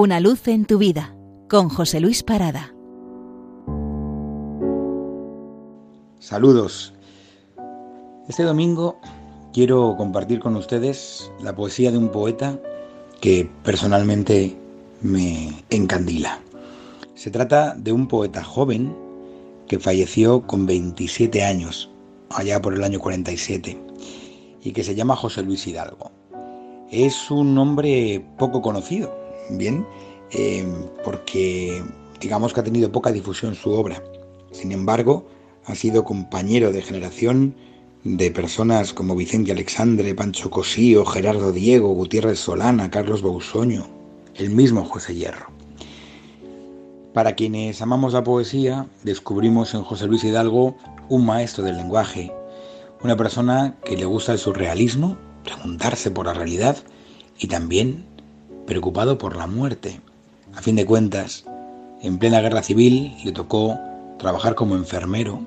Una 0.00 0.20
luz 0.20 0.46
en 0.46 0.64
tu 0.64 0.78
vida 0.78 1.16
con 1.50 1.68
José 1.68 1.98
Luis 1.98 2.22
Parada. 2.22 2.72
Saludos. 6.20 6.94
Este 8.28 8.44
domingo 8.44 9.00
quiero 9.52 9.96
compartir 9.96 10.38
con 10.38 10.54
ustedes 10.54 11.32
la 11.42 11.56
poesía 11.56 11.90
de 11.90 11.98
un 11.98 12.10
poeta 12.10 12.60
que 13.20 13.50
personalmente 13.64 14.56
me 15.00 15.64
encandila. 15.68 16.42
Se 17.16 17.32
trata 17.32 17.74
de 17.74 17.90
un 17.90 18.06
poeta 18.06 18.44
joven 18.44 18.96
que 19.66 19.80
falleció 19.80 20.46
con 20.46 20.64
27 20.64 21.42
años, 21.42 21.90
allá 22.30 22.62
por 22.62 22.72
el 22.72 22.84
año 22.84 23.00
47, 23.00 23.76
y 24.62 24.70
que 24.70 24.84
se 24.84 24.94
llama 24.94 25.16
José 25.16 25.42
Luis 25.42 25.66
Hidalgo. 25.66 26.12
Es 26.88 27.32
un 27.32 27.56
nombre 27.56 28.24
poco 28.38 28.62
conocido, 28.62 29.26
bien, 29.50 29.86
eh, 30.30 30.66
porque 31.04 31.82
digamos 32.20 32.52
que 32.52 32.60
ha 32.60 32.64
tenido 32.64 32.92
poca 32.92 33.12
difusión 33.12 33.54
su 33.54 33.72
obra. 33.72 34.02
Sin 34.52 34.72
embargo, 34.72 35.26
ha 35.64 35.74
sido 35.74 36.04
compañero 36.04 36.72
de 36.72 36.82
generación 36.82 37.54
de 38.04 38.30
personas 38.30 38.92
como 38.92 39.16
Vicente 39.16 39.52
Alexandre, 39.52 40.14
Pancho 40.14 40.50
Cosío, 40.50 41.04
Gerardo 41.04 41.52
Diego, 41.52 41.88
Gutiérrez 41.94 42.38
Solana, 42.38 42.90
Carlos 42.90 43.22
Bausoño, 43.22 43.86
el 44.36 44.50
mismo 44.50 44.84
José 44.84 45.14
Hierro. 45.14 45.50
Para 47.12 47.34
quienes 47.34 47.82
amamos 47.82 48.12
la 48.12 48.22
poesía, 48.22 48.86
descubrimos 49.02 49.74
en 49.74 49.82
José 49.82 50.06
Luis 50.06 50.24
Hidalgo 50.24 50.76
un 51.08 51.26
maestro 51.26 51.64
del 51.64 51.76
lenguaje, 51.76 52.32
una 53.02 53.16
persona 53.16 53.76
que 53.84 53.96
le 53.96 54.04
gusta 54.04 54.32
el 54.32 54.38
surrealismo, 54.38 55.16
preguntarse 55.42 56.10
por 56.10 56.26
la 56.26 56.34
realidad 56.34 56.76
y 57.38 57.48
también 57.48 58.06
preocupado 58.68 59.16
por 59.16 59.34
la 59.34 59.46
muerte. 59.46 59.98
A 60.54 60.60
fin 60.60 60.76
de 60.76 60.84
cuentas, 60.84 61.46
en 62.02 62.18
plena 62.18 62.42
guerra 62.42 62.62
civil 62.62 63.16
le 63.24 63.32
tocó 63.32 63.80
trabajar 64.18 64.54
como 64.54 64.76
enfermero 64.76 65.40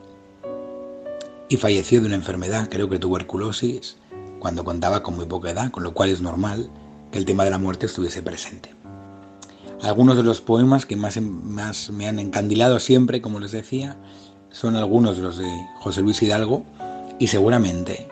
y 1.48 1.58
falleció 1.58 2.02
de 2.02 2.08
una 2.08 2.16
enfermedad, 2.16 2.68
creo 2.68 2.90
que 2.90 2.98
tuberculosis, 2.98 3.98
cuando 4.40 4.64
contaba 4.64 5.04
con 5.04 5.16
muy 5.16 5.28
poca 5.28 5.52
edad, 5.52 5.70
con 5.70 5.84
lo 5.84 5.94
cual 5.94 6.10
es 6.10 6.20
normal 6.20 6.72
que 7.12 7.20
el 7.20 7.26
tema 7.26 7.44
de 7.44 7.52
la 7.52 7.60
muerte 7.60 7.86
estuviese 7.86 8.24
presente. 8.24 8.74
Algunos 9.84 10.18
de 10.18 10.24
los 10.24 10.42
poemas 10.42 10.88
que 10.88 10.96
más, 10.96 11.20
me 11.92 12.08
han 12.08 12.18
encandilado 12.18 12.80
siempre, 12.80 13.22
como 13.22 13.40
les 13.40 13.52
decía, 13.52 13.98
son 14.50 14.76
algunos 14.76 15.18
de 15.18 15.24
los 15.24 15.38
de 15.38 15.68
José 15.80 16.02
Luis 16.02 16.24
Hidalgo 16.24 16.66
y 17.20 17.28
seguramente 17.28 18.08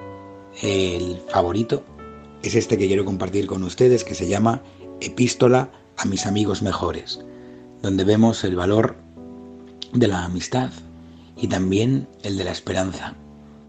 el 0.61 1.19
favorito 1.29 1.83
es 2.43 2.55
este 2.55 2.77
que 2.77 2.87
quiero 2.87 3.05
compartir 3.05 3.47
con 3.47 3.63
ustedes 3.63 4.03
que 4.03 4.15
se 4.15 4.27
llama 4.27 4.61
Epístola 5.01 5.71
a 5.97 6.05
mis 6.05 6.25
amigos 6.25 6.61
mejores, 6.61 7.19
donde 7.81 8.03
vemos 8.03 8.43
el 8.43 8.55
valor 8.55 8.95
de 9.93 10.07
la 10.07 10.23
amistad 10.23 10.71
y 11.35 11.47
también 11.47 12.07
el 12.23 12.37
de 12.37 12.45
la 12.45 12.51
esperanza, 12.51 13.15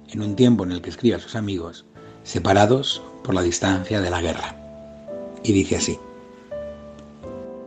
en 0.08 0.22
un 0.22 0.36
tiempo 0.36 0.64
en 0.64 0.72
el 0.72 0.82
que 0.82 0.91
escribe 0.91 1.16
a 1.16 1.20
sus 1.20 1.34
amigos 1.34 1.84
separados 2.22 3.02
por 3.24 3.34
la 3.34 3.42
distancia 3.42 4.00
de 4.00 4.10
la 4.10 4.20
guerra. 4.20 4.56
Y 5.42 5.52
dice 5.52 5.76
así. 5.76 5.98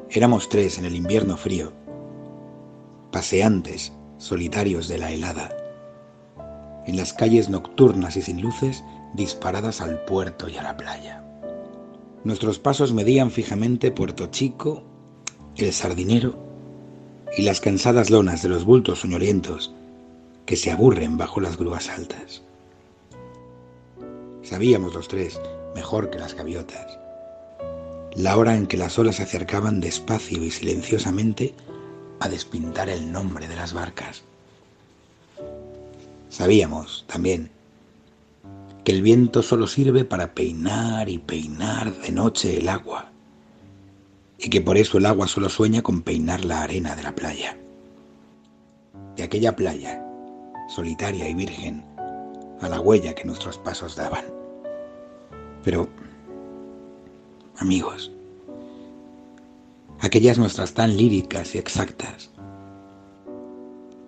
Éramos 0.10 0.48
tres 0.48 0.78
en 0.78 0.86
el 0.86 0.96
invierno 0.96 1.38
frío, 1.38 1.74
paseantes, 3.12 3.92
solitarios 4.20 4.88
de 4.88 5.00
la 5.00 5.12
helada, 5.12 5.50
en 6.86 6.98
las 6.98 7.14
calles 7.14 7.50
nocturnas 7.50 8.16
y 8.16 8.22
sin 8.22 8.42
luces 8.42 8.84
disparadas 9.14 9.82
al 9.82 10.04
puerto 10.06 10.50
y 10.50 10.58
a 10.58 10.64
la 10.64 10.78
playa. 10.78 11.24
Nuestros 12.24 12.60
pasos 12.60 12.94
medían 12.94 13.32
fijamente 13.32 13.92
Puerto 13.92 14.28
Chico, 14.28 14.84
el 15.58 15.74
sardinero 15.74 16.36
y 17.38 17.44
las 17.44 17.60
cansadas 17.60 18.10
lonas 18.10 18.42
de 18.44 18.50
los 18.50 18.66
bultos 18.66 19.00
soñolientos 19.00 19.74
que 20.46 20.56
se 20.56 20.72
aburren 20.72 21.18
bajo 21.18 21.42
las 21.42 21.58
grúas 21.58 21.90
altas. 21.90 22.42
Sabíamos 24.42 24.94
los 24.94 25.08
tres, 25.08 25.40
mejor 25.76 26.10
que 26.10 26.20
las 26.20 26.34
gaviotas, 26.34 26.98
la 28.16 28.38
hora 28.38 28.56
en 28.56 28.68
que 28.68 28.78
las 28.78 29.00
olas 29.00 29.16
se 29.16 29.24
acercaban 29.24 29.80
despacio 29.80 30.44
y 30.44 30.52
silenciosamente 30.52 31.54
a 32.20 32.30
despintar 32.30 32.90
el 32.90 33.12
nombre 33.12 33.48
de 33.48 33.56
las 33.56 33.74
barcas. 33.74 34.24
Sabíamos 36.30 37.06
también 37.08 37.52
que 38.84 38.92
el 38.92 39.02
viento 39.02 39.42
solo 39.42 39.68
sirve 39.68 40.04
para 40.06 40.34
peinar 40.34 41.10
y 41.10 41.18
peinar 41.18 41.94
de 42.02 42.12
noche 42.12 42.58
el 42.58 42.68
agua, 42.68 43.12
y 44.38 44.50
que 44.50 44.62
por 44.62 44.78
eso 44.78 44.98
el 44.98 45.06
agua 45.06 45.28
solo 45.28 45.50
sueña 45.50 45.82
con 45.82 46.02
peinar 46.02 46.44
la 46.44 46.64
arena 46.64 46.96
de 46.96 47.04
la 47.04 47.16
playa. 47.16 47.58
De 49.16 49.24
aquella 49.24 49.56
playa, 49.56 50.04
solitaria 50.68 51.30
y 51.30 51.34
virgen, 51.34 51.86
a 52.60 52.70
la 52.70 52.80
huella 52.80 53.14
que 53.14 53.26
nuestros 53.26 53.58
pasos 53.58 53.96
daban. 53.96 54.26
Pero 55.64 55.88
amigos. 57.58 58.12
Aquellas 60.00 60.38
nuestras 60.38 60.74
tan 60.74 60.98
líricas 60.98 61.56
y 61.56 61.58
exactas. 61.58 62.33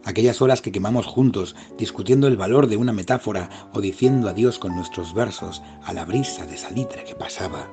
Aquellas 0.05 0.39
horas 0.41 0.61
que 0.61 0.71
quemamos 0.71 1.07
juntos 1.07 1.55
discutiendo 1.79 2.27
el 2.27 2.38
valor 2.38 2.67
de 2.67 2.77
una 2.77 2.93
metáfora 2.93 3.49
o 3.73 3.81
diciendo 3.81 4.29
adiós 4.29 4.59
con 4.59 4.75
nuestros 4.75 5.16
versos 5.16 5.63
a 5.83 5.93
la 5.93 6.05
brisa 6.05 6.45
de 6.45 6.57
salitre 6.57 7.03
que 7.03 7.16
pasaba. 7.16 7.67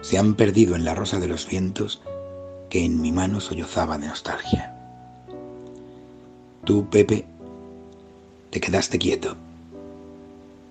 Se 0.00 0.16
han 0.16 0.34
perdido 0.34 0.74
en 0.74 0.86
la 0.86 0.94
rosa 0.94 1.20
de 1.20 1.28
los 1.28 1.46
vientos 1.46 2.00
que 2.70 2.84
en 2.84 3.02
mi 3.02 3.12
mano 3.12 3.40
sollozaba 3.40 3.98
de 3.98 4.08
nostalgia. 4.08 4.74
Tú, 6.64 6.88
Pepe, 6.88 7.26
te 8.50 8.58
quedaste 8.58 8.98
quieto, 8.98 9.36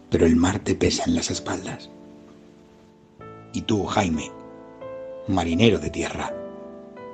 pero 0.10 0.26
el 0.26 0.36
mar 0.36 0.60
te 0.60 0.74
pesa 0.74 1.04
en 1.06 1.14
las 1.14 1.30
espaldas. 1.30 1.92
Y 3.54 3.62
tú, 3.62 3.86
Jaime, 3.86 4.32
marinero 5.28 5.78
de 5.78 5.92
tierra, 5.92 6.34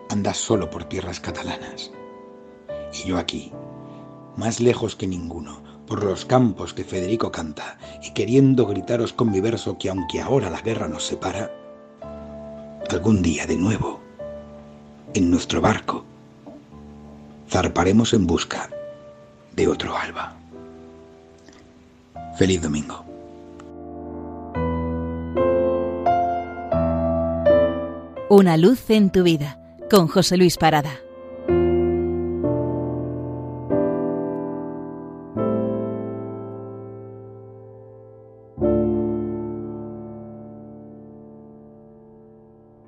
andas 0.10 0.38
solo 0.38 0.70
por 0.70 0.86
tierras 0.86 1.20
catalanas. 1.20 1.92
Y 2.94 3.08
yo 3.08 3.18
aquí, 3.18 3.52
más 4.36 4.60
lejos 4.60 4.96
que 4.96 5.08
ninguno, 5.08 5.62
por 5.88 6.04
los 6.04 6.26
campos 6.26 6.74
que 6.74 6.84
Federico 6.84 7.32
canta, 7.32 7.78
y 8.04 8.12
queriendo 8.14 8.66
gritaros 8.66 9.14
con 9.14 9.32
mi 9.32 9.42
verso 9.42 9.78
que 9.78 9.90
aunque 9.90 10.22
ahora 10.22 10.50
la 10.50 10.62
guerra 10.62 10.88
nos 10.88 11.06
separa, 11.06 11.52
algún 12.90 13.22
día 13.22 13.46
de 13.46 13.58
nuevo, 13.58 14.00
en 15.14 15.30
nuestro 15.30 15.62
barco, 15.62 16.04
zarparemos 17.50 18.14
en 18.14 18.28
busca 18.28 18.70
de 19.54 19.68
otro 19.68 19.96
alba. 19.98 20.36
Feliz 22.38 22.62
domingo. 22.62 23.06
Una 28.30 28.56
luz 28.56 28.90
en 28.90 29.10
tu 29.10 29.24
vida 29.24 29.60
con 29.90 30.08
José 30.08 30.38
Luis 30.38 30.58
Parada. 30.58 31.02